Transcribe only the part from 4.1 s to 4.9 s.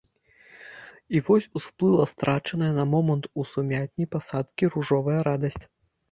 пасадкі